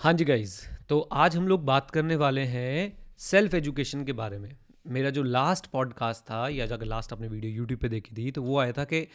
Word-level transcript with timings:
हाँ 0.00 0.12
जी 0.12 0.24
गाइज़ 0.24 0.52
तो 0.88 0.98
आज 1.12 1.36
हम 1.36 1.48
लोग 1.48 1.64
बात 1.64 1.90
करने 1.90 2.16
वाले 2.16 2.40
हैं 2.40 3.06
सेल्फ 3.18 3.54
एजुकेशन 3.54 4.04
के 4.04 4.12
बारे 4.12 4.38
में। 4.38 4.56
मेरा 4.86 5.10
जो 5.10 5.22
लास्ट 5.22 5.66
पॉडकास्ट 5.66 6.22
था, 6.24 6.48
या 6.48 6.64
अगर 6.66 6.86
लास्ट 6.86 7.12
आपने 7.12 7.28
वीडियो 7.28 7.52
यूट्यूब 7.52 7.80
पे 7.80 7.88
देखी 7.88 8.16
थी 8.16 8.30
तो 8.30 8.42
वो 8.42 8.58
आया 8.58 8.72
था 8.72 8.84
कि 8.84 9.06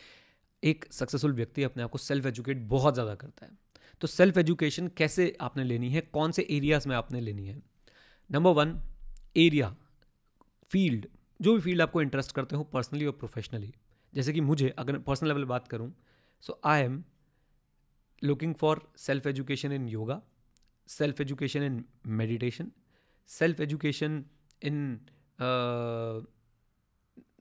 एक 0.63 0.85
सक्सेसफुल 0.91 1.33
व्यक्ति 1.33 1.63
अपने 1.63 1.83
आप 1.83 1.91
को 1.91 1.97
सेल्फ 1.97 2.25
एजुकेट 2.25 2.57
बहुत 2.67 2.93
ज़्यादा 2.93 3.15
करता 3.15 3.45
है। 3.45 3.51
तो 4.01 4.07
सेल्फ 4.07 4.37
एजुकेशन 4.37 4.87
कैसे 4.87 5.35
आपने 5.41 5.63
लेनी 5.63 5.89
है? 5.89 6.01
कौन 6.01 6.31
से 6.31 6.47
एरियाज़ 6.49 6.87
में 6.89 6.95
आपने 6.95 7.21
लेनी 7.21 7.47
है? 7.47 7.57
नंबर 8.29 8.51
वन 8.51 8.79
एरिया 9.37 9.75
फ़ील्ड 10.71 11.07
जो 11.39 11.53
भी 11.53 11.61
फ़ील्ड 11.61 11.81
आपको 11.81 12.01
इंटरेस्ट 12.01 12.31
करते 12.31 12.55
हो 12.55 12.63
पर्सनली 12.63 13.05
और 13.05 13.13
प्रोफेशनली 13.13 13.73
जैसे 14.13 14.33
कि 14.33 14.41
मुझे, 14.41 14.69
अगर 14.69 14.99
पर्सनल 14.99 15.29
लेवल 15.29 15.45
बात 15.45 15.67
करूँ 15.67 15.91
so 16.43 16.59
I 16.65 16.81
am 16.81 17.03
looking 18.23 18.55
for 18.55 18.87
self 18.97 19.27
education 19.27 19.71
in 19.71 19.89
yoga 19.89 20.21
self 20.87 21.19
education 21.19 21.63
in 21.63 21.83
meditation 22.21 22.71
self 23.29 23.59
education 23.59 24.25
in 24.61 24.99
uh, 25.39 26.19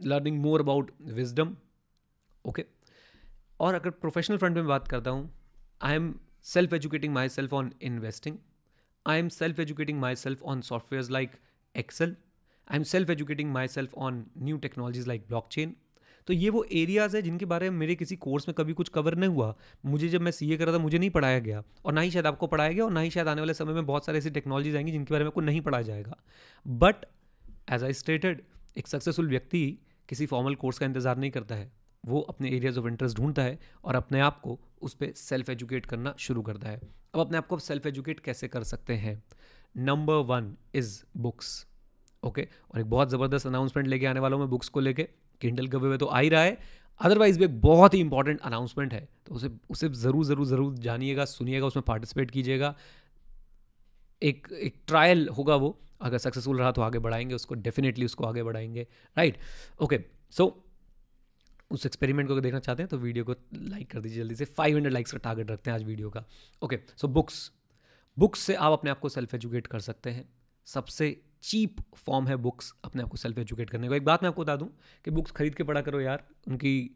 learning 0.02 0.41
more 0.41 0.60
about 0.60 0.91
wisdom 1.20 1.55
okay 2.45 2.64
और 3.60 3.74
अगर 3.74 3.91
प्रोफेशनल 3.91 4.38
फ्रंट 4.38 4.56
में 4.56 4.66
बात 4.66 4.88
करता 4.88 5.10
हूँ 5.10 5.30
I 5.80 5.95
am 5.95 6.14
self 6.45 6.72
educating 6.74 7.12
myself 7.28 7.52
on 7.55 7.72
investing 7.83 8.36
I 9.06 9.19
am 9.19 9.28
self 9.28 9.61
educating 9.61 10.00
myself 10.16 10.42
on 10.52 10.61
software 10.62 11.11
like 11.11 11.30
Excel 11.74 12.16
I 12.70 12.77
am 12.77 12.83
self 12.92 13.11
educating 13.11 13.52
myself 13.69 13.95
on 14.08 14.24
new 14.38 14.56
technologies 14.58 15.08
like 15.08 15.27
blockchain 15.52 15.74
तो 16.27 16.33
ये 16.33 16.51
वो 16.51 16.64
areas 16.73 17.16
है 17.16 17.23
जिनके 17.23 17.45
बारे 17.45 17.70
में 17.70 17.78
मेरे 17.78 17.95
किसी 17.95 18.16
कोर्स 18.16 18.48
में 18.48 18.55
कभी 18.55 18.73
कुछ 18.73 18.88
कवर 18.88 19.14
नहीं 19.14 19.30
हुआ। 19.30 19.55
मुझे 19.87 20.09
जब 20.09 20.20
मैं 20.20 20.30
सीए 20.30 20.56
कर 20.56 20.66
रहा 20.66 20.74
था, 20.74 20.78
मुझे 20.78 20.98
नहीं 20.98 21.10
पढ़ाया 21.10 21.38
गया। 21.38 21.62
और 21.84 21.92
ना 21.92 22.00
ही 22.00 22.10
शायद 22.10 22.27
आपको 22.27 22.47
पढ़ाया 22.47 22.73
गया 22.73 22.84
और 22.84 22.91
ना 22.91 23.00
ही 23.00 23.10
शायद 23.10 23.28
आने 23.28 23.41
वाले 23.41 23.55
समय 23.55 23.73
में 23.73 23.87
बहुत 23.87 24.06
सारी 24.06 24.19
ऐसी 24.19 24.30
टेक्नोलॉजीज़ 24.30 24.77
आएँगी 24.77 24.92
जिनके 24.92 25.14
बारे 25.14 25.24
में 25.24 25.28
आपको 25.28 25.41
नहीं 25.41 25.60
पढ़ाया 25.60 25.83
जाएगा। 25.83 26.16
बट 26.66 27.05
एज 27.72 27.84
आई 27.84 27.92
स्टेटेड 27.92 28.42
एक 28.78 28.89
सक्सेसफुल 28.89 29.28
व्यक्ति 29.28 29.67
किसी 30.08 30.27
फॉर्मल 30.27 30.55
कोर्स 30.55 30.78
का 30.78 30.86
इंतज़ार 30.86 31.17
नहीं 31.17 31.30
करता 31.30 31.55
है। 31.55 31.72
वो 32.05 32.20
अपने 32.20 32.48
एरियाज़ 32.48 32.78
ऑफ़ 32.78 32.86
इंटरेस्ट 32.86 33.17
ढूंढता 33.17 33.42
है 33.42 33.58
और 33.84 33.95
अपने 33.95 34.20
आप 34.20 34.41
को 34.41 34.58
उस 34.83 34.95
पर 34.95 35.12
सेल्फ 35.17 35.50
एजुकेट 35.50 35.86
करना 35.86 36.14
शुरू 36.19 36.42
करता 36.42 36.69
है। 36.69 36.80
अब 37.14 37.20
अपने 37.20 37.39
आप 37.39 37.47
को 37.47 37.58
सेल्फ 37.58 37.86
एजुकेट 37.86 38.20
कैसे 38.20 38.48
कर 38.48 38.62
सकते 38.62 38.95
हैं? 38.95 39.22
Number 39.75 40.14
one 40.27 40.55
is 40.75 41.02
books 41.17 41.67
okay 42.22 42.47
और 42.70 42.80
एक 42.80 42.86
बहुत 42.86 43.11
ज़बरदस्त 43.11 43.47
अनाउंसमेंट 43.47 43.89
लेके 43.89 44.06
आने 44.06 44.20
वाला 44.20 44.36
हूँ 44.36 44.42
मैं 44.42 44.50
बुक्स 44.50 44.69
को 44.69 44.80
लेके। 44.80 45.08
किंडल 45.45 45.67
गिव 45.69 45.87
अवे 45.87 45.98
तो 45.98 46.06
आ 46.06 46.20
ही 46.20 46.28
रहा 46.28 46.42
है। 46.42 46.59
अदरवाइज़ 47.00 47.39
भी 47.39 47.45
एक 47.45 47.61
बहुत 47.61 47.95
ही 47.95 48.00
इंपॉर्टेंट 48.00 48.41
अनाउंसमेंट 48.42 48.92
है। 48.92 49.09
तो 49.27 49.34
उसे 49.34 49.51
उसे 49.70 49.89
ज़रूर 49.91 50.25
ज़रूर 50.25 50.47
ज़रूर 50.47 50.75
जानिएगा, 50.81 51.25
सुनिएगा, 51.27 51.67
उसमें 51.67 51.83
पार्टिसिपेट 51.84 52.31
कीजिएगा। 52.31 52.75
एक 54.23 54.47
एक 54.55 54.83
ट्रायल 54.86 55.28
होगा 55.28 55.56
वो। 55.56 55.78
अगर 56.01 56.19
सक्सेसफुल 56.19 56.59
रहा 56.59 56.70
तो 56.73 56.83
आगे 56.83 56.98
बढ़ाएँगे, 56.98 57.34
उसको 57.34 57.55
डेफिनेटली 57.56 58.05
उसको 58.05 58.25
आगे 58.25 58.42
बढ़ाएँगे। 58.42 58.86
राइट 59.17 59.39
ओके 59.81 59.98
सो 60.33 60.47
उस 61.70 61.86
एक्सपेरिमेंट 61.86 62.29
को 62.29 62.34
अगर 62.34 62.42
देखना 62.42 62.58
चाहते 62.61 62.83
हैं 62.83 62.89
तो 62.89 62.98
वीडियो 62.98 63.25
को 63.25 63.34
लाइक 63.55 63.91
कर 63.91 64.01
दीजिए 64.01 64.19
जल्दी 64.19 64.34
से। 64.34 64.45
500 64.55 64.92
लाइक्स 64.92 65.12
का 65.12 65.19
टारगेट 65.19 65.51
रखते 65.51 65.70
हैं 65.70 65.75
आज 65.75 65.84
वीडियो 65.84 66.11
का। 66.11 66.25
ओके 66.62 66.79
सो 66.97 67.08
बुक्स 67.11 67.51
बुक्स 68.17 68.41
से 68.41 68.55
आप 68.56 68.73
अपने 68.73 68.91
आप 68.91 68.98
को 68.98 69.08
सेल्फ 69.08 69.34
एजुकेट 69.34 69.67
कर 69.67 69.81
सकते 69.81 70.11
हैं। 70.11 70.29
सबसे 70.67 71.08
चीप 71.45 71.81
फॉर्म 71.97 72.27
है 72.27 72.37
बुक्स 72.39 72.73
अपने 72.84 73.03
आप 73.03 73.09
को 73.09 73.17
सेल्फ 73.17 73.39
एजुकेट 73.39 73.70
करने 73.70 73.89
को। 73.89 73.95
एक 73.95 74.05
बात 74.05 74.23
मैं 74.23 74.28
आपको 74.28 74.42
बता 74.42 74.56
दूँ 74.56 74.69
कि 75.05 75.11
बुक्स 75.11 75.33
खरीद 75.33 75.55
के 75.55 75.64
पढ़ा 75.64 75.81
करो 75.83 76.01
यार, 76.01 76.25
उनकी 76.48 76.91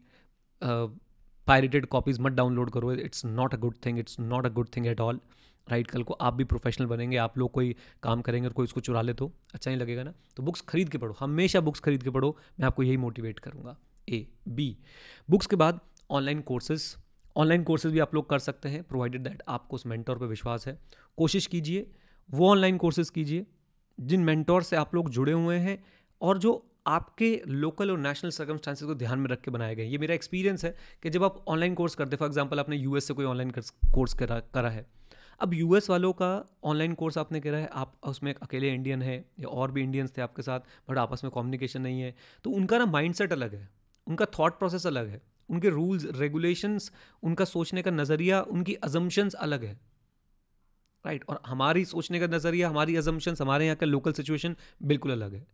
पायरेटेड 0.61 1.85
कॉपीज़ 1.87 2.21
मत 2.21 2.31
डाउनलोड 2.33 2.71
करो। 2.71 2.91
It's 2.93 3.25
not 3.25 3.53
a 3.53 3.57
good 3.57 3.75
thing 3.85 3.99
it's 3.99 4.19
not 4.19 4.45
a 4.45 4.49
good 4.49 4.67
thing 4.75 4.87
at 4.87 5.01
all 5.01 5.19
right 5.67 5.87
कल 5.87 6.03
को 6.03 6.13
आप 6.15 6.33
भी 6.33 6.43
प्रोफेशनल 6.43 6.87
बनेंगे, 6.87 7.17
आप 7.17 7.37
लोग 7.37 7.51
कोई 7.51 7.75
काम 8.03 8.21
करेंगे 8.21 8.47
और 8.47 8.53
कोई 8.53 8.63
उसको 8.63 8.81
चुरा 8.81 9.01
ले 9.01 9.13
तो 9.13 9.31
अच्छा 9.53 9.69
नहीं 9.69 9.79
लगेगा 9.79 10.03
ना। 10.03 10.13
तो 10.37 10.43
बुक्स 10.43 10.61
खरीद 10.61 10.89
के 10.89 10.97
पढ़ो, 10.97 11.15
हमेशा 11.19 11.59
बुक्स 11.61 11.79
खरीद 11.79 12.03
के 12.03 12.09
पढ़ो, 12.09 12.35
मैं 12.59 12.67
आपको 12.67 12.83
यही 12.83 12.97
मोटिवेट 12.97 13.39
करूँगा। 13.39 13.75
ए 14.07 14.25
बी 14.47 14.75
बुक्स 15.29 15.47
के 15.47 15.55
बाद 15.55 15.79
ऑनलाइन 16.09 16.41
कोर्सेज 16.41 16.95
ऑनलाइन 17.35 17.63
कोर्सेज 17.63 17.91
भी 17.91 17.99
आप 17.99 18.15
लोग 18.15 18.29
कर 18.29 18.39
सकते 18.39 18.69
हैं 18.69 18.83
प्रोवाइडेड 18.83 19.23
दैट 19.23 19.43
आपको 19.47 19.75
उस 19.75 19.85
मेंटोर 19.85 20.17
पर 20.17 20.25
विश्वास 20.25 20.67
है। 20.67 20.77
कोशिश 21.17 21.47
कीजिए, 21.47 21.85
वो 22.29 22.49
ऑनलाइन 22.49 22.77
कोर्सेज 22.77 23.09
कीजिए 23.09 23.45
जिन 23.99 24.23
मेंटोर 24.23 24.63
से 24.63 24.75
आप 24.75 24.95
लोग 24.95 25.09
जुड़े 25.09 25.31
हुए 25.31 25.57
हैं 25.57 25.77
और 26.21 26.37
जो 26.37 26.65
आपके 26.87 27.41
लोकल 27.47 27.91
और 27.91 27.97
नेशनल 27.97 28.31
सर्कमस्टांसिस 28.31 28.87
को 28.87 28.95
ध्यान 28.95 29.19
में 29.19 29.29
रख 29.29 29.41
के 29.41 29.51
बनाए 29.51 29.75
गए 29.75 29.85
ये 29.85 29.97
मेरा 29.97 30.15
एक्सपीरियंस 30.15 30.65
है 30.65 30.75
कि 31.03 31.09
जब 31.09 31.23
आप 31.23 31.43
ऑनलाइन 31.47 31.73
कोर्स 31.73 31.95
करते 31.95 32.15
फॉर 32.15 32.27
एग्जांपल 32.27 32.59
आपने 32.59 32.75
यूएस 32.75 33.07
से 33.07 33.13
कोई 33.13 33.25
ऑनलाइन 33.25 33.51
कोर्स 33.93 34.13
करा 34.13 34.39
करा 34.53 34.69
है। 34.69 34.85
अब 35.39 35.53
यूएस 35.53 35.89
वालों 35.89 36.11
का 36.13 36.29
ऑनलाइन 36.63 36.93
कोर्स 36.93 37.17
आपने 37.17 37.39
करा 37.39 37.57
है, 37.57 37.67
आप 37.67 37.93
उसमें 38.03 38.33
अकेले 38.33 38.73
इंडियन 38.73 39.01
है 39.01 39.17
या 39.39 39.47
और 39.47 39.71
भी 39.71 39.81
इंडियंस 39.81 40.13
थे 40.17 40.21
आपके 40.21 40.41
साथ, 40.41 40.59
बट 40.89 40.97
आपस 40.97 41.23
में 41.23 41.31
कम्युनिकेशन 41.35 41.81
नहीं 41.81 42.01
है 42.01 42.15
तो 42.43 42.49
उनका 42.51 42.77
ना 42.77 42.85
माइंड 42.85 43.31
अलग 43.31 43.53
है, 43.55 43.69
उनका 44.07 44.25
थाट 44.25 44.57
प्रोसेस 44.59 44.87
अलग 44.87 45.07
है, 45.07 45.21
उनके 45.49 45.69
रूल्स 45.69 46.05
रेगुलेशंस 46.15 46.91
उनका 47.23 47.45
सोचने 47.45 47.81
का 47.81 47.91
नज़रिया, 47.91 48.41
उनकी 48.41 48.73
अजम्पन्स 48.73 49.33
अलग 49.35 49.63
है। 49.63 49.77
राइट 51.05 51.23
और 51.29 51.41
हमारी 51.45 51.83
सोचने 51.85 52.19
का 52.19 52.27
नज़रिया, 52.27 52.69
हमारी 52.69 52.95
अजम्पन्स 52.95 53.41
हमारे 53.41 53.65
यहाँ 53.65 53.77
का 53.77 53.85
लोकल 53.85 54.13
सिचुएशन 54.13 54.55
बिल्कुल 54.83 55.11
अलग 55.11 55.33
है। 55.33 55.45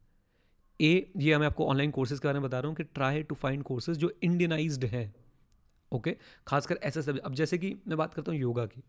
ए 0.79 1.11
ये 1.17 1.38
मैं 1.38 1.47
आपको 1.47 1.66
ऑनलाइन 1.67 1.91
कोर्सेज 1.91 2.19
के 2.19 2.28
बारे 2.28 2.39
में 2.39 2.47
बता 2.47 2.59
रहा 2.59 2.67
हूँ 2.67 2.75
कि 2.75 2.83
ट्राई 2.85 3.23
टू 3.23 3.35
फाइंड 3.35 3.63
कोर्सेज 3.63 3.97
जो 3.97 4.11
इंडियनाइज्ड 4.23 4.85
हैं 4.85 5.13
ओके 5.91 6.16
खासकर 6.47 6.79
ऐसे 6.83 7.01
सब 7.01 7.19
अब 7.19 7.33
जैसे 7.33 7.57
कि 7.57 7.73
मैं 7.88 7.97
बात 7.97 8.13
करता 8.13 8.31
हूँ 8.31 8.39
योगा 8.39 8.66
की, 8.66 8.81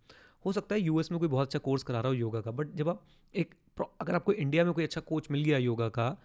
हो 0.44 0.52
सकता 0.52 0.74
है 0.74 0.80
यूएस 0.80 1.10
में 1.12 1.18
कोई 1.20 1.28
बहुत 1.28 1.46
अच्छा 1.46 1.58
कोर्स 1.58 1.82
करा 1.82 2.00
रहा 2.00 2.08
हो 2.08 2.14
योगा 2.14 2.40
का 2.40 2.50
बट 2.50 2.74
जब 2.74 2.88
आप 2.88 3.02
एक 3.34 3.54
अगर 4.00 4.14
आपको 4.14 4.32
इंडिया 4.32 4.64
में 4.64 4.72
कोई 4.74 4.84
अच्छा 4.84 5.00
कोच 5.02 5.30
मिल 5.30 5.44
गया 5.44 5.58
योगा 5.58 5.88
का 5.90 6.16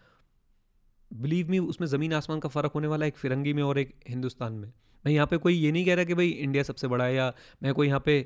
बिलीव 1.11 1.49
मी 1.49 1.59
उसमें 1.59 1.87
ज़मीन 1.87 2.13
आसमान 2.13 2.39
का 2.39 2.49
फ़र्क 2.49 2.71
होने 2.71 2.87
वाला 2.87 3.05
है 3.05 3.07
एक 3.07 3.17
फिरंगी 3.17 3.53
में 3.53 3.61
और 3.63 3.79
एक 3.79 3.93
हिंदुस्तान 4.09 4.53
में। 4.53 4.71
मैं 5.05 5.13
यहाँ 5.13 5.27
पे 5.27 5.37
कोई 5.37 5.53
ये 5.53 5.71
नहीं 5.71 5.85
कह 5.85 5.95
रहा 5.95 6.05
कि 6.05 6.13
भाई 6.13 6.29
इंडिया 6.29 6.63
सबसे 6.63 6.87
बड़ा 6.87 7.05
है 7.05 7.13
या 7.15 7.31
मैं 7.63 7.73
कोई 7.73 7.87
यहाँ 7.87 8.01
पे 8.05 8.25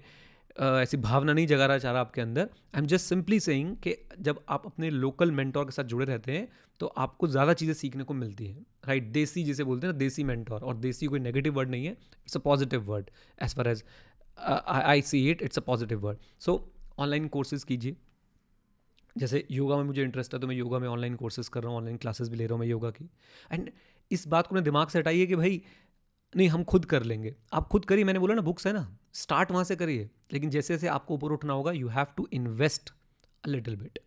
ऐसी 0.55 0.97
भावना 0.97 1.33
नहीं 1.33 1.47
जगा 1.47 1.77
चाह 1.77 1.91
रहा 1.91 2.01
आपके 2.01 2.21
अंदर। 2.21 2.49
I 2.75 2.79
am 2.79 2.85
just 2.88 3.05
simply 3.05 3.39
saying 3.39 3.75
कि 3.77 3.95
जब 4.19 4.39
आप 4.49 4.66
अपने 4.66 4.89
लोकल 4.89 5.31
मेंटोर 5.31 5.66
के 5.66 5.71
साथ 5.71 5.83
जुड़े 5.85 6.05
रहते 6.05 6.31
हैं 6.31 6.47
तो 6.79 6.88
आपको 6.88 7.27
ज़्यादा 7.27 7.53
चीज़ें 7.53 7.73
सीखने 7.73 8.03
को 8.03 8.13
मिलती 8.13 8.45
हैं। 8.45 8.66
Right 8.88 9.01
right? 9.01 9.13
देसी 9.13 9.43
जिसे 9.43 9.63
बोलते 9.63 9.88
हैं 9.88 9.93
ना, 9.93 9.97
देसी 9.99 10.23
मेंटोर 10.23 10.61
और 10.61 10.75
देसी 10.77 11.07
कोई 11.07 11.19
नेगेटिव 11.19 11.53
वर्ड 11.53 11.69
नहीं 11.69 11.85
है 11.85 11.91
it's 11.91 12.38
a 12.38 12.39
positive 12.39 12.81
word 12.83 13.09
as 13.43 13.55
far 13.55 13.67
as 13.67 13.83
I 14.38 15.01
see 15.01 15.29
it 15.31 15.41
it's 15.41 15.57
a 15.57 15.61
positive 15.61 15.99
word 15.99 16.17
so 16.39 16.57
online 16.99 17.27
courses 17.27 17.63
कीजिए। 17.63 17.95
जैसे 19.16 19.45
योगा 19.51 19.75
में 19.77 19.83
मुझे 19.83 20.03
इंटरेस्ट 20.03 20.33
है 20.33 20.39
तो 20.39 20.47
मैं 20.47 20.55
योगा 20.55 20.79
में 20.79 20.87
ऑनलाइन 20.87 21.16
कोर्सेज 21.16 21.47
कर 21.47 21.63
रहा 21.63 21.69
हूँ 21.69 21.77
ऑनलाइन 21.77 21.97
क्लासेस 21.97 22.29
भी 22.29 22.37
ले 22.37 22.45
रहा 22.45 22.53
हूँ 22.53 22.59
मैं 22.59 22.67
योगा 22.67 22.89
की। 22.91 23.09
एंड 23.51 23.69
इस 24.11 24.27
बात 24.27 24.47
को 24.47 24.55
अपने 24.55 24.61
दिमाग 24.61 24.87
से 24.87 24.99
हटाइए 24.99 25.25
कि 25.25 25.35
भाई 25.35 25.61
नहीं 26.35 26.47
हम 26.50 26.63
खुद 26.63 26.85
कर 26.85 27.03
लेंगे। 27.03 27.34
आप 27.53 27.68
खुद 27.68 27.85
करिए 27.85 28.03
मैंने 28.03 28.19
बोला 28.19 28.35
ना 28.35 28.41
बुक्स 28.41 28.68
है 28.68 28.73
ना 28.73 28.88
स्टार्ट 29.13 29.51
वहाँ 29.51 29.63
से 29.63 29.75
करिए। 29.75 30.09
लेकिन 30.34 30.50
जैसे 30.50 30.73
जैसे 30.73 30.88
आपको 30.88 31.13
ऊपर 31.13 31.31
उठना 31.31 31.53
होगा 31.53 31.72
you 31.72 31.88
have 31.88 32.07
to 32.18 32.28
invest 32.34 32.90
a 33.44 33.47
little 33.47 33.75
bit 33.75 34.00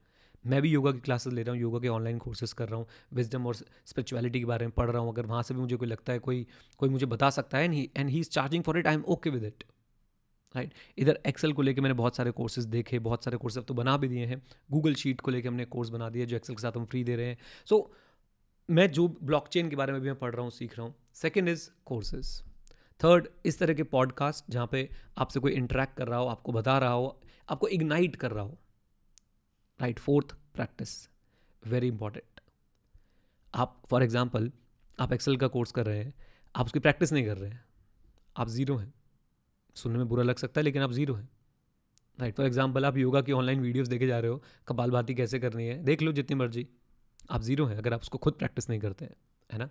मैं 0.44 0.61
भी 0.62 0.71
योगा 0.71 0.91
की 0.93 1.00
क्लासेस 1.00 1.33
ले 1.33 1.43
रहा 1.43 1.53
हूँ 1.53 1.61
योगा 1.61 1.78
के 1.78 1.89
ऑनलाइन 1.89 2.19
कोर्सेज 2.19 2.53
कर 2.53 2.69
रहा 2.69 2.78
हूँ 2.78 2.87
विजडम 3.15 3.47
और 3.47 3.55
स्पिरिचुअलिटी 3.55 4.39
के 4.39 4.44
बारे 4.44 4.66
में 4.66 4.72
पढ़ 4.75 4.91
रहा 4.91 5.03
हूँ। 5.03 5.12
अगर 5.12 5.27
वहाँ 5.27 5.43
से 5.43 5.55
भी 5.55 5.61
मुझे 5.61 5.77
कोई 5.77 5.89
लगता 5.89 6.12
है 6.12 6.19
कोई 6.19 6.47
कोई 6.81 6.89
मुझे 6.89 7.06
बता 7.06 7.31
सकता 7.31 7.59
है 7.59 7.65
and 7.97 8.09
he 8.09 8.21
is 8.21 8.31
charging 8.31 8.62
for 8.65 8.78
it 8.78 8.87
I 8.87 8.95
am 8.95 9.03
okay 9.09 9.31
with 9.31 9.45
it 9.45 9.65
right 10.55 10.72
इधर 10.99 11.19
एक्सेल 11.27 11.53
को 11.53 11.62
लेकर 11.62 11.81
मैंने 11.81 11.95
बहुत 11.95 12.16
सारे 12.16 12.31
कोर्सेज 12.31 12.65
देखे 12.66 12.99
बहुत 12.99 13.25
सारे 13.25 13.37
कोर्सेज 13.37 13.65
तो 13.65 13.75
बना 13.75 13.97
भी 13.97 14.09
दिए 14.09 14.27
हैं। 14.27 14.43
गूगल 14.71 14.95
शीट 14.95 15.21
को 15.21 15.31
लेकर 15.31 15.49
हमने 15.49 15.65
कोर्स 15.66 15.89
बना 15.89 16.09
दिया 16.10 16.27
जो 16.27 16.37
एक्सेल 16.37 16.56
के 16.56 16.62
साथ 16.62 16.77
हम 16.77 16.84
फ्री 16.84 17.03
दे 17.05 17.16
रहे 17.16 17.27
हैं। 17.27 17.39
सो 17.66 17.77
so, 17.77 17.97
मैं 18.69 18.91
जो 18.93 19.06
ब्लॉकचेन 19.23 19.69
के 19.71 19.77
बारे 19.77 19.93
में 19.93 20.01
भी 20.01 20.09
मैं 20.09 20.19
पढ़ 20.19 20.33
रहा 20.33 20.43
हूँ, 20.43 20.51
सीख 20.51 20.77
रहा 20.79 20.87
हूँ। 20.87 20.95
सेकेंड 21.15 21.49
इज़ 21.49 21.69
कोर्सेज़ 21.84 22.41
थर्ड 23.01 23.29
इस 23.47 23.59
तरह 23.59 23.75
के 23.75 23.83
पॉडकास्ट 23.83 24.45
जहाँ 24.51 24.69
पे 24.73 24.89
आपसे 25.19 25.41
कोई 25.41 25.53
इंटरेक्ट 25.53 25.97
कर 25.97 26.09
रहा 26.09 26.19
हो, 26.19 26.27
आपको 26.27 26.53
बता 26.53 26.78
रहा 26.78 26.91
हो, 26.91 27.21
आपको 27.49 27.69
इग्नाइट 27.69 28.17
कर 28.17 28.31
रहा 28.31 28.45
हो। 28.45 28.59
Right 29.81 29.98
fourth 29.98 30.34
practice 30.54 31.09
very 31.63 31.89
important 31.89 32.41
आप 33.54 33.83
फॉर 33.91 34.03
एग्ज़ाम्पल 34.03 34.51
आप 34.98 35.13
एक्सेल 35.13 35.37
का 35.37 35.48
कोर्स 35.48 35.72
कर 35.72 35.87
रहे 35.87 35.98
हैं, 35.98 36.15
आप 36.54 36.66
उसकी 36.66 36.78
प्रैक्टिस 36.78 37.13
नहीं 37.13 37.27
कर 37.27 37.39
रहे 37.39 37.51
हैं। 37.51 37.65
आप 38.37 38.48
ज़ीरो 38.48 38.77
हैं। 38.77 38.92
सुनने 39.77 39.98
में 39.98 40.09
बुरा 40.09 40.22
लग 40.22 40.37
सकता 40.37 40.60
है, 40.60 40.65
लेकिन 40.65 40.83
आप 40.83 40.92
ज़ीरो 40.92 41.15
हैं। 41.15 41.28
राइट 42.19 42.37
फॉर 42.37 42.47
एग्ज़ाम्पल 42.47 42.84
आप 42.84 42.97
योगा 42.97 43.21
की 43.21 43.33
ऑनलाइन 43.33 43.60
वीडियोस 43.60 43.89
देखे 43.89 44.07
जा 44.07 44.19
रहे 44.19 44.31
हो, 44.31 44.42
कपाल 44.69 44.91
भाती 44.91 45.15
कैसे 45.15 45.39
करनी 45.39 45.66
है, 45.66 45.83
देख 45.84 46.03
लो 46.03 46.13
जितनी 46.13 46.37
मर्ज़ी। 46.37 46.66
आप 47.30 47.42
ज़ीरो 47.42 47.66
हैं, 47.66 47.77
अगर 47.78 47.95
आप 47.95 48.01
उसको 48.01 48.19
खुद 48.19 48.34
प्रैक्टिस 48.34 48.69
नहीं 48.71 48.80
करते 48.80 49.04
हैं, 49.04 49.15
है 49.51 49.59
ना? 49.59 49.66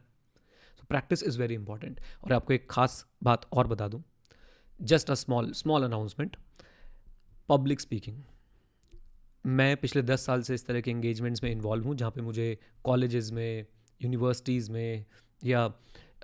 So 0.79 0.85
practice 0.89 1.23
is 1.23 1.39
very 1.39 1.53
important 1.55 1.99
और 2.23 2.33
आपको 2.33 2.53
एक 2.53 2.67
खास 2.71 3.05
बात 3.23 3.45
और 3.53 3.67
बता 3.67 3.87
दूँ। 3.87 4.03
Just 4.79 5.09
a 5.09 5.13
small 5.15 5.51
small 5.53 5.83
announcement 5.83 6.35
public 7.49 7.81
speaking 7.81 8.21
मैं 9.45 9.75
पिछले 9.77 10.01
दस 10.01 10.25
साल 10.25 10.41
से 10.41 10.53
इस 10.53 10.65
तरह 10.65 10.81
के 10.81 10.91
इंगेजमेंट्स 10.91 11.43
में 11.43 11.51
इन्वॉल्व 11.51 11.85
हूँ, 11.85 11.95
जहाँ 11.95 12.11
पे 12.11 12.21
मुझे 12.21 12.57
कॉलेजेस 12.85 13.31
में 13.31 13.65
यूनिवर्सिटीज़ 14.01 14.71
में, 14.71 15.05
या 15.41 15.67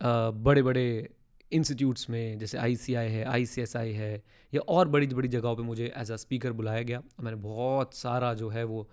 बड़े 0.02 0.62
बड़े 0.64 1.10
इंस्टीट्यूट्स 1.52 2.10
में, 2.10 2.38
जैसे 2.40 2.58
आईसीआई 2.58 3.10
है 3.10 3.24
आईसीएसआई 3.26 3.92
है, 3.94 4.24
या 4.54 4.62
और 4.68 4.88
बड़ी 4.88 5.08
बड़ी 5.08 5.28
जगहों 5.28 5.56
पे 5.56 5.64
मुझे 5.64 5.92
एज 5.98 6.12
अ 6.12 6.16
स्पीकर 6.16 6.52
बुलाया 6.52 6.82
गया। 6.84 7.02
मैंने 7.22 7.38
बहुत 7.38 7.94
सारा 7.94 8.34
जो 8.34 8.50
है 8.50 8.64
वो 8.64 8.90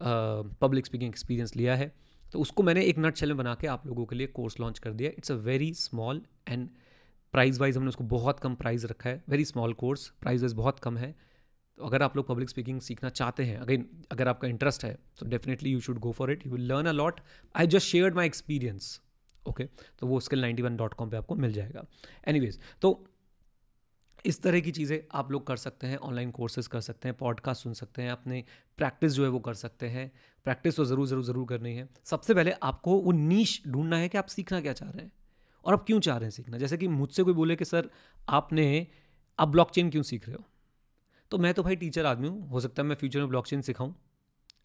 पब्लिक 0.00 0.86
स्पीकिंग 0.86 1.08
एक्सपीरियंस 1.10 1.56
लिया 1.56 1.76
है। 1.76 1.92
तो 2.32 2.38
उसको 2.40 2.62
मैंने 2.62 2.84
एक 2.84 2.98
नट 2.98 3.22
में 3.22 3.36
बना 3.36 3.54
के 3.54 3.66
आप 3.66 3.86
लोगों 3.86 4.06
के 4.06 4.16
लिए 4.16 4.26
कोर्स 4.26 4.58
लॉन्च 4.60 4.78
कर 4.78 4.92
दिया। 4.92 5.10
It's 5.18 5.32
a 5.32 5.34
very 5.44 5.72
small 5.74 6.22
and 6.48 6.68
price 7.34 7.58
wise 7.60 7.76
हमने 7.76 7.88
उसको 7.88 8.04
बहुत 8.06 8.40
कम 8.40 8.54
प्राइस 8.54 8.84
रखा 8.84 9.10
है। 9.10 9.22
Very 9.28 9.44
small 9.44 9.72
course 9.74 10.08
price 10.20 10.40
wise 10.40 10.52
बहुत 10.54 10.78
कम 10.78 10.96
है। 10.96 11.14
तो 11.78 11.84
अगर 11.84 12.02
आप 12.02 12.16
लोग 12.16 12.26
पब्लिक 12.28 12.48
स्पीकिंग 12.48 12.80
सीखना 12.80 13.08
चाहते 13.10 13.44
हैं 13.44 13.56
अगर 13.58 13.84
अगर 14.12 14.28
आपका 14.28 14.48
इंटरेस्ट 14.48 14.84
है 14.84 14.96
तो 15.18 15.26
definitely 15.26 15.70
you 15.70 15.80
should 15.80 15.98
go 15.98 16.12
for 16.12 16.32
it 16.32 16.46
you 16.46 16.52
will 16.52 16.66
learn 16.68 16.86
a 16.86 16.92
lot 16.92 17.20
I 17.54 17.66
just 17.66 17.86
shared 17.86 18.14
my 18.14 18.26
experience 18.26 19.00
okay 19.48 19.64
तो 19.98 20.06
वो 20.06 20.20
skill 20.20 20.40
ninety 20.40 20.62
one 20.62 20.76
dot 20.76 20.94
com 20.94 21.10
पर 21.10 21.16
आपको 21.16 21.34
मिल 21.34 21.52
जाएगा। 21.52 21.84
एनी 22.28 22.50
तो 22.80 22.92
इस 24.26 24.42
तरह 24.42 24.60
की 24.60 24.70
चीज़ें 24.70 25.00
आप 25.12 25.32
लोग 25.32 25.46
कर 25.46 25.56
सकते 25.56 25.86
हैं 25.86 25.96
ऑनलाइन 25.96 26.30
कोर्सेज 26.30 26.66
कर 26.66 26.80
सकते 26.80 27.08
हैं 27.08 27.16
पॉडकास्ट 27.16 27.62
सुन 27.62 27.72
सकते 27.72 28.02
हैं, 28.02 28.10
अपने 28.10 28.44
प्रैक्टिस 28.76 29.12
जो 29.12 29.22
है 29.24 29.28
वो 29.28 29.38
कर 29.38 29.54
सकते 29.54 29.88
हैं। 29.88 30.12
प्रैक्टिस 30.44 30.76
तो 30.76 30.84
ज़रूर 30.84 31.06
ज़रूर 31.06 31.24
ज़रूर 31.24 31.46
करनी 31.46 31.74
है। 31.74 31.88
सबसे 32.04 32.34
पहले 32.34 32.50
आपको 32.50 33.00
वो 33.00 33.12
नीच 33.12 33.62
ढूंढना 33.68 33.98
है 33.98 34.08
कि 34.08 34.18
आप 34.18 34.26
सीखना 34.26 34.60
क्या 34.60 34.72
चाह 34.72 34.90
रहे 34.90 35.04
हैं 35.04 35.12
और 35.64 35.74
आप 35.74 35.84
क्यों 35.84 36.00
चाह 36.00 36.16
रहे 36.16 36.24
हैं 36.24 36.30
सीखना। 36.30 36.58
जैसे 36.58 36.76
कि 36.76 36.88
मुझसे 36.88 37.22
कोई 37.22 37.34
बोले 37.34 37.56
कि, 37.56 37.64
सर, 37.64 37.90
आपने, 38.28 38.86
आप 39.38 39.48
ब्लॉकचेन 39.48 39.90
क्यों 39.90 40.02
सीख 40.02 40.28
रहे 40.28 40.36
हो? 40.36 40.44
तो 41.30 41.38
मैं 41.38 41.54
तो 41.54 41.62
भाई 41.62 41.76
टीचर 41.76 42.06
आदमी 42.06 42.28
हूँ। 42.28 42.48
हो 42.48 42.60
सकता 42.60 42.82
है 42.82 42.88
मैं 42.88 42.96
फ्यूचर 42.96 43.18
में 43.18 43.28
ब्लॉकचेन 43.28 43.60
सिखाऊं। 43.60 43.92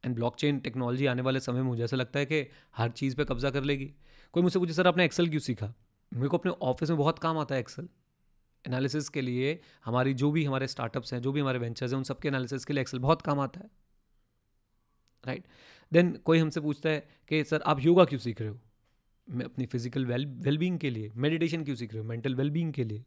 एंड 0.05 0.15
ब्लॉकचेन 0.15 0.59
टेक्नोलॉजी 0.59 1.05
आने 1.05 1.21
वाले 1.21 1.39
समय 1.39 1.55
में 1.55 1.63
मुझे 1.63 1.83
ऐसा 1.83 1.97
लगता 1.97 2.19
है 2.19 2.25
कि 2.25 2.47
हर 2.75 2.91
चीज़ 2.91 3.15
पे 3.15 3.25
कब्जा 3.25 3.49
कर 3.49 3.63
लेगी। 3.63 3.93
कोई 4.33 4.43
मुझसे 4.43 4.59
पूछे, 4.59 4.73
सर, 4.73 4.87
आपने 4.87 5.05
एक्सेल 5.05 5.29
क्यों 5.29 5.39
सीखा? 5.39 5.73
मेरे 6.13 6.27
को 6.27 6.37
अपने 6.37 6.51
ऑफ़िस 6.51 6.89
में 6.89 6.97
बहुत 6.99 7.19
काम 7.19 7.37
आता 7.37 7.55
है 7.55 7.61
एक्सेल 7.61 7.89
एनालिसिस 8.67 9.09
के 9.09 9.21
लिए 9.21 9.59
हमारी 9.85 10.13
जो 10.13 10.31
भी 10.31 10.45
हमारे 10.45 10.67
स्टार्टअप्स 10.67 11.13
हैं, 11.13 11.21
जो 11.21 11.31
भी 11.31 11.39
हमारे 11.39 11.59
वेंचर्स 11.59 11.91
हैं, 11.91 11.97
उन 11.97 12.03
सबके 12.03 12.27
एनालिसिस 12.27 12.65
के 12.65 12.73
लिए 12.73 12.81
एक्सेल 12.81 12.99
बहुत 12.99 13.21
काम 13.21 13.39
आता 13.39 13.59
है। 13.59 13.69
Right 15.27 15.41
right? 15.41 15.55
देन 15.93 16.11
कोई 16.11 16.39
हमसे 16.39 16.61
पूछता 16.61 16.89
है 16.89 17.07
कि, 17.29 17.43
सर, 17.43 17.61
आप 17.61 17.79
योगा 17.79 18.05
क्यों 18.05 18.19
सीख 18.19 18.41
रहे 18.41 18.49
हो? 18.49 18.59
मैं 19.29 19.45
अपनी 19.45 19.65
फ़िज़िकल 19.65 20.05
वेल 20.05 20.25
वेलबींग 20.25 20.79
के 20.79 20.89
लिए 20.89 21.11
मेडिटेशन 21.15 21.63
क्यों 21.63 21.75
सीख 21.75 21.93
रहे 21.93 22.03
हो? 22.03 22.09
मेंटल 22.09 22.35
वेलबींग 22.35 22.73
के 22.73 22.83
लिए. 22.83 23.03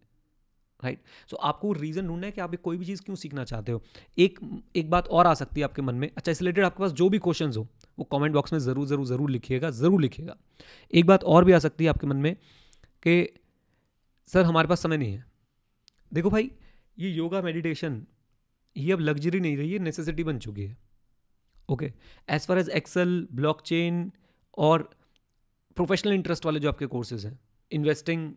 राइट 0.84 1.02
सो 1.30 1.36
आपको 1.36 1.72
रीज़न 1.72 2.06
ढूंढना 2.06 2.26
है 2.26 2.32
कि 2.32 2.40
आप 2.40 2.54
कोई 2.54 2.76
भी 2.76 2.84
चीज़ 2.84 3.02
क्यों 3.02 3.16
सीखना 3.16 3.44
चाहते 3.44 3.72
हो। 3.72 3.82
एक 4.18 4.40
एक 4.76 4.90
बात 4.90 5.08
और 5.08 5.26
आ 5.26 5.34
सकती 5.34 5.60
है 5.60 5.64
आपके 5.64 5.82
मन 5.82 5.94
में। 5.94 6.10
अच्छा 6.16 6.32
इस 6.32 6.40
रिलेटेड 6.40 6.64
आपके 6.64 6.80
पास 6.80 6.92
जो 6.92 7.08
भी 7.08 7.18
क्वेश्चन 7.18 7.52
हो, 7.56 7.68
वो 7.98 8.04
कमेंट 8.04 8.34
बॉक्स 8.34 8.52
में 8.52 8.60
ज़रूर 8.60 8.86
ज़रूर 8.86 9.06
ज़रूर 9.06 9.30
लिखिएगा 9.30 9.70
ज़रूर 9.70 10.00
लिखिएगा। 10.00 10.36
एक 10.94 11.06
बात 11.06 11.24
और 11.24 11.44
भी 11.44 11.52
आ 11.52 11.58
सकती 11.58 11.84
है 11.84 11.90
आपके 11.90 12.06
मन 12.06 12.16
में 12.16 12.36
कि, 13.02 13.28
सर, 14.26 14.44
हमारे 14.44 14.68
पास 14.68 14.82
समय 14.82 14.96
नहीं 14.96 15.12
है। 15.12 15.33
देखो 16.14 16.30
भाई, 16.30 16.50
ये 16.98 17.10
योगा 17.10 17.42
मेडिटेशन 17.42 18.02
ये 18.76 18.92
अब 18.92 19.00
लग्जरी 19.00 19.40
नहीं 19.40 19.56
रही 19.56 19.72
है 19.72 19.78
नेसेसिटी 19.78 20.24
बन 20.24 20.38
चुकी 20.38 20.62
है। 20.62 20.76
Okay 21.68 21.92
as 22.28 22.46
far 22.46 22.58
as 22.58 22.68
Excel 22.72 23.26
blockchain 23.32 24.10
और 24.58 24.88
प्रोफेशनल 25.76 26.12
इंटरेस्ट 26.12 26.46
वाले 26.46 26.60
जो 26.60 26.68
आपके 26.68 26.86
कोर्सेज 26.88 27.26
हैं 27.26 27.38
इन्वेस्टिंग 27.72 28.32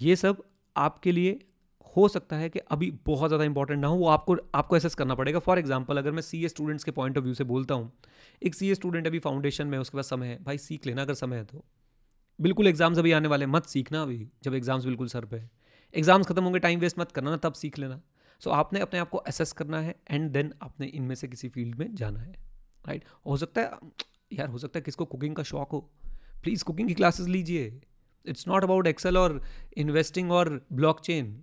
ये 0.00 0.16
सब 0.16 0.42
आपके 0.76 1.12
लिए 1.12 1.38
हो 1.96 2.06
सकता 2.08 2.36
है 2.36 2.48
कि 2.48 2.58
अभी 2.70 2.90
बहुत 3.06 3.28
ज़्यादा 3.28 3.44
इंपॉर्टेंट 3.44 3.80
ना 3.80 3.88
हो, 3.88 3.96
वो 3.96 4.08
आपको 4.08 4.36
आपको 4.54 4.76
एसेस 4.76 4.94
करना 4.94 5.14
पड़ेगा। 5.14 5.38
फॉर 5.38 5.58
एग्ज़ाम्पल 5.58 5.98
अगर 5.98 6.12
मैं 6.12 6.22
सी 6.22 6.44
ए 6.44 6.48
स्टूडेंट्स 6.48 6.84
के 6.84 6.90
पॉइंट 6.92 7.18
ऑफ़ 7.18 7.24
व्यू 7.24 7.34
से 7.34 7.44
बोलता 7.44 7.74
हूँ, 7.74 7.92
एक 8.42 8.54
सी 8.54 8.70
ए 8.70 8.74
स्टूडेंट 8.74 9.06
अभी 9.06 9.18
फाउंडेशन 9.18 9.66
में 9.66 9.78
उसके 9.78 9.96
पास 9.96 10.10
समय 10.10 10.26
है। 10.26 10.42
भाई, 10.42 10.58
सीख 10.58 10.86
लेना 10.86 11.02
अगर 11.02 11.14
समय 11.14 11.36
है 11.36 11.44
तो। 11.44 11.64
बिल्कुल 12.38 12.66
एग्ज़ाम्स 12.66 12.98
अभी 12.98 13.12
आने 13.12 13.28
वाले 13.28 13.46
मत 13.48 13.66
सीखना 13.66 14.02
अभी, 14.02 14.26
जब 14.42 14.54
एग्ज़ाम्स 14.54 14.84
बिल्कुल 14.84 15.08
सर 15.08 15.24
पे 15.24 15.42
एग्ज़ाम्स 15.94 16.26
खत्म 16.26 16.44
होंगे 16.44 16.58
टाइम 16.58 16.80
वेस्ट 16.80 16.98
मत 16.98 17.12
करना 17.12 17.30
ना 17.30 17.36
तब 17.38 17.52
सीख 17.54 17.78
लेना। 17.78 18.00
सो 18.40 18.50
so, 18.50 18.56
आपने 18.56 18.80
अपने 18.80 18.98
आप 18.98 19.08
को 19.08 19.22
एसेस 19.28 19.52
करना 19.52 19.80
है 19.80 19.94
एंड 20.10 20.30
देन 20.30 20.52
आपने 20.62 20.86
इनमें 20.86 21.14
से 21.14 21.28
किसी 21.28 21.48
फ़ील्ड 21.48 21.74
में 21.74 21.94
जाना 21.94 22.20
है। 22.20 22.32
Right 22.32 23.02
right? 23.02 23.26
हो 23.26 23.36
सकता 23.36 23.60
है 23.60 23.78
यार 24.32 24.48
हो 24.48 24.58
सकता 24.58 24.78
है 24.78 24.82
किसको 24.82 25.04
कुकिंग 25.04 25.36
का 25.36 25.42
शौक 25.42 25.70
हो। 25.72 25.80
प्लीज़ 26.42 26.64
कुकिंग 26.64 26.88
की 26.88 26.94
क्लासेस 26.94 27.26
लीजिए। 27.28 27.80
इट्स 28.24 28.48
नॉट 28.48 28.64
अबाउट 28.64 28.86
एक्सेल 28.86 29.18
और 29.18 29.40
इन्वेस्टिंग 29.76 30.32
और 30.32 30.60
ब्लॉकचेन 30.72 31.42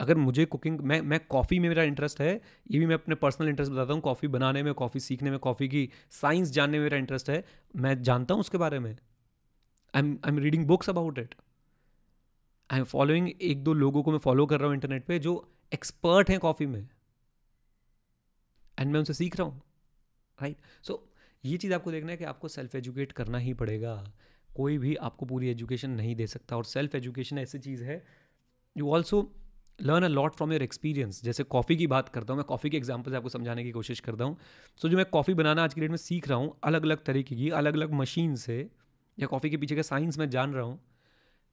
अगर 0.00 0.16
मुझे 0.16 0.44
कुकिंग 0.44 0.80
मैं 0.80 1.00
मैं 1.02 1.18
कॉफ़ी 1.30 1.58
में 1.58 1.68
मेरा 1.68 1.82
इंटरेस्ट 1.82 2.20
है 2.20 2.30
ये 2.70 2.78
भी 2.78 2.86
मैं 2.86 2.94
अपने 2.94 3.14
पर्सनल 3.14 3.48
इंटरेस्ट 3.48 3.72
बताता 3.72 3.92
हूँ। 3.92 4.00
कॉफ़ी 4.02 4.28
बनाने 4.28 4.62
में 4.62 4.72
कॉफ़ी 4.74 5.00
सीखने 5.00 5.30
में 5.30 5.38
कॉफ़ी 5.38 5.68
की 5.68 5.88
साइंस 6.10 6.50
जानने 6.50 6.78
में 6.78 6.84
मेरा 6.84 6.98
इंटरेस्ट 6.98 7.30
है। 7.30 7.44
मैं 7.76 8.00
जानता 8.02 8.34
हूँ 8.34 8.40
उसके 8.40 8.58
बारे 8.58 8.78
में। 8.78 8.90
I 8.90 9.98
am 9.98 10.18
I 10.24 10.32
am 10.32 10.38
reading 10.38 10.66
books 10.66 10.90
about 10.90 11.18
it 11.18 11.34
I 12.70 12.78
am 12.78 12.84
following 12.84 13.28
एक 13.42 13.62
दो 13.64 13.72
लोगों 13.74 14.02
को 14.02 14.10
मैं 14.12 14.18
फॉलो 14.18 14.44
कर 14.46 14.58
रहा 14.60 14.66
हूँ 14.66 14.74
इंटरनेट 14.74 15.04
पे 15.04 15.18
जो 15.18 15.32
एक्सपर्ट 15.72 16.28
हैं 16.30 16.38
कॉफ़ी 16.40 16.66
में। 16.66 16.80
एंड 18.78 18.92
मैं 18.92 18.98
उनसे 18.98 19.14
सीख 19.14 19.36
रहा 19.36 19.46
हूँ 19.48 19.62
राइट 20.38 20.56
सो 20.82 21.02
ये 21.44 21.56
चीज़ 21.56 21.74
आपको 21.74 21.92
देखना 21.92 22.10
है 22.10 22.16
कि 22.16 22.24
आपको 22.24 22.48
सेल्फ 22.48 22.74
एजुकेट 22.74 23.12
करना 23.12 23.38
ही 23.38 23.54
पड़ेगा। 23.54 23.94
कोई 24.48 24.78
भी 24.78 24.94
आपको 24.98 25.26
पूरी 25.26 25.48
एजुकेशन 25.50 25.90
नहीं 25.90 26.14
दे 26.16 26.26
सकता 26.26 26.56
और 26.56 26.64
सेल्फ 26.64 26.94
एजुकेशन 26.94 27.38
ऐसी 27.38 27.58
चीज़ 27.58 27.82
है। 27.84 28.02
You 28.76 28.90
also 28.90 29.20
learn 29.78 30.04
a 30.04 30.08
lot 30.08 30.34
from 30.34 30.52
your 30.52 30.62
experience 30.62 31.22
जैसे 31.24 31.42
कॉफ़ी 31.46 31.76
की 31.76 31.86
बात 31.86 32.08
करता 32.08 32.32
हूँ 32.32 32.38
मैं 32.38 32.44
कॉफ़ी 32.44 32.70
के 32.70 32.76
एग्ज़ाम्पल 32.76 33.10
से 33.10 33.16
आपको 33.16 33.28
समझाने 33.28 33.64
की 33.64 33.70
कोशिश 33.70 34.00
करता 34.00 34.24
हूँ। 34.24 34.36
सो 34.36 34.86
so, 34.86 34.90
जो 34.90 34.96
मैं 34.96 35.06
कॉफ़ी 35.06 35.34
बनाना 35.34 35.64
आज 35.64 35.74
की 35.74 35.80
डेट 35.80 35.90
में 35.90 35.96
सीख 35.96 36.28
रहा 36.28 36.38
हूँ 36.38 36.54
अलग 36.64 36.84
अलग 36.84 37.04
तरीके 37.04 37.36
की 37.36 37.50
अलग 37.62 37.74
अलग 37.74 37.92
मशीन 37.94 38.34
से 38.36 38.58
या 39.18 39.26
कॉफ़ी 39.26 39.50
के 39.50 39.56
पीछे 39.56 39.76
का 39.76 39.82
साइंस 39.82 40.18
मैं 40.18 40.30
जान 40.30 40.52
रहा 40.52 40.64
हूँ। 40.64 40.78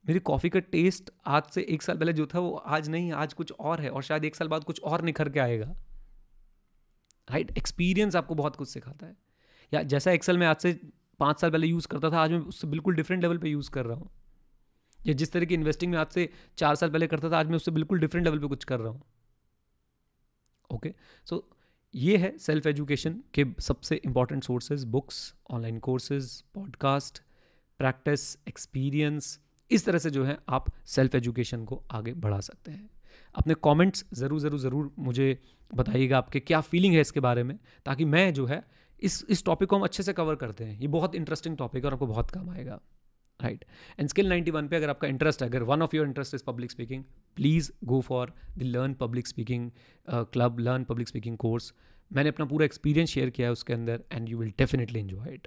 मेरी 0.08 0.20
कॉफ़ी 0.20 0.48
का 0.48 0.58
टेस्ट 0.58 1.10
आज 1.26 1.42
से 1.44 1.62
एक 1.62 1.82
साल 1.82 1.98
पहले 1.98 2.12
जो 2.12 2.26
था, 2.26 2.38
वो 2.38 2.54
आज 2.54 2.88
नहीं, 2.88 3.12
आज 3.12 3.32
कुछ 3.32 3.52
और 3.52 3.80
है 3.80 3.90
और 3.90 4.02
शायद 4.02 4.24
एक 4.24 4.36
साल 4.36 4.48
बाद 4.48 4.64
कुछ 4.64 4.80
और 4.80 5.02
निखर 5.02 5.28
के 5.28 5.40
आएगा। 5.40 5.74
राइट 7.30 7.58
एक्सपीरियंस 7.58 8.16
आपको 8.16 8.34
बहुत 8.34 8.56
कुछ 8.56 8.68
सिखाता 8.68 9.06
है। 9.06 9.16
या 9.74 9.82
जैसा 9.82 10.10
एक्सेल 10.10 10.38
में 10.38 10.46
आज 10.46 10.56
से 10.56 10.80
पाँच 11.18 11.40
साल 11.40 11.50
पहले 11.50 11.66
यूज़ 11.66 11.88
करता 11.88 12.10
था, 12.10 12.20
आज 12.20 12.30
मैं 12.30 12.38
उससे 12.38 12.66
बिल्कुल 12.66 12.94
डिफरेंट 12.94 13.22
लेवल 13.22 13.38
पे 13.38 13.48
यूज़ 13.48 13.70
कर 13.70 13.86
रहा 13.86 13.96
हूँ। 13.96 14.10
या 15.06 15.14
जिस 15.14 15.32
तरह 15.32 15.44
की 15.44 15.54
इन्वेस्टिंग 15.54 15.92
में 15.92 15.98
आज 15.98 16.06
से 16.06 16.28
चार 16.56 16.74
साल 16.74 16.90
पहले 16.90 17.06
करता 17.06 17.30
था, 17.30 17.38
आज 17.38 17.46
मैं 17.46 17.56
उससे 17.56 17.70
बिल्कुल 17.70 18.00
डिफरेंट 18.00 18.26
लेवल 18.26 18.38
पे 18.38 18.46
कुछ 18.46 18.64
कर 18.64 18.80
रहा 18.80 18.92
हूँ। 18.92 19.02
ओके 20.70 20.94
सो 21.24 21.50
ये 21.94 22.16
है 22.16 22.38
सेल्फ 22.38 22.66
एजुकेशन 22.66 23.22
के 23.34 23.44
सबसे 23.60 23.96
important 23.96 24.44
sources 24.44 24.84
books 24.84 25.34
online 25.50 25.78
courses 25.78 26.40
podcast 26.54 27.22
practice 27.78 28.36
experience 28.48 29.40
इस 29.70 29.84
तरह 29.84 29.98
से 29.98 30.10
जो 30.10 30.24
है 30.24 30.38
आप 30.48 30.70
सेल्फ 30.86 31.14
एजुकेशन 31.14 31.64
को 31.64 31.82
आगे 31.90 32.12
बढ़ा 32.16 32.40
सकते 32.40 32.70
हैं। 32.70 32.88
अपने 33.34 33.54
कमेंट्स 33.64 34.04
ज़रूर 34.14 34.40
ज़रूर 34.40 34.60
ज़रूर 34.60 34.90
मुझे 34.98 35.38
बताइएगा 35.70 36.18
आपके 36.18 36.40
क्या 36.40 36.60
फीलिंग 36.62 36.94
है 36.94 37.00
इसके 37.00 37.20
बारे 37.20 37.42
में, 37.42 37.58
ताकि 37.86 38.04
मैं 38.06 38.32
जो 38.34 38.46
है 38.46 38.62
इस 39.02 39.24
इस 39.28 39.44
टॉपिक 39.44 39.68
को 39.68 39.76
हम 39.76 39.82
अच्छे 39.82 40.02
से 40.02 40.12
कवर 40.12 40.34
करते 40.36 40.64
हैं। 40.64 40.78
ये 40.80 40.88
बहुत 40.88 41.14
इंटरेस्टिंग 41.14 41.56
टॉपिक 41.56 41.84
है 41.84 41.88
और 41.88 41.94
आपको 41.94 42.06
बहुत 42.06 42.30
काम 42.30 42.50
आएगा। 42.50 42.80
राइट 43.40 43.64
एंड 43.98 44.08
स्किल 44.08 44.32
91 44.32 44.68
पे 44.68 44.76
अगर 44.76 44.90
आपका 44.90 45.08
इंटरेस्ट 45.08 45.42
है, 45.42 45.48
अगर 45.48 45.62
one 45.62 45.82
of 45.82 45.94
your 45.96 46.06
interest 46.06 46.34
is 46.34 46.42
public 46.46 46.70
speaking 46.70 47.04
please 47.36 47.70
go 47.84 48.00
for 48.00 48.32
the 48.58 48.62
learn 48.62 48.94
public 49.00 49.26
speaking 49.26 49.70
club 50.08 50.58
learn 50.60 50.84
public 50.84 51.08
speaking 51.08 51.36
course 51.36 51.72
मैंने 52.10 52.28
अपना 52.28 52.46
पूरा 52.46 52.64
एक्सपीरियंस 52.64 53.10
शेयर 53.10 53.30
किया 53.30 53.46
है 53.48 53.52
उसके 53.52 53.72
अंदर 53.72 54.02
and 54.12 54.28
you 54.28 54.38
will 54.38 54.52
definitely 54.58 55.00
enjoy 55.00 55.34
it 55.34 55.46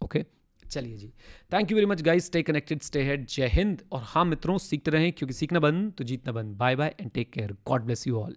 okay 0.00 0.24
चलिए 0.70 0.96
जी। 0.96 1.12
Thank 1.52 1.70
you 1.70 1.76
very 1.76 1.86
much 1.86 2.02
guys 2.02 2.26
stay 2.26 2.42
connected 2.42 2.82
stay 2.82 3.02
head 3.02 3.26
Jai 3.26 3.48
Hind. 3.48 3.82
और 3.92 4.02
हाँ 4.04 4.24
मित्रों, 4.24 4.58
सीखते 4.58 4.90
रहें, 4.90 5.12
क्योंकि 5.12 5.34
सीखना 5.34 5.60
बंद 5.60 5.92
तो 5.98 6.04
जीतना 6.04 6.32
बंद। 6.32 6.56
Bye 6.56 6.76
bye 6.76 6.94
and 7.00 7.10
take 7.10 7.30
care 7.30 7.56
God 7.66 7.84
bless 7.84 8.06
you 8.06 8.20
all 8.20 8.36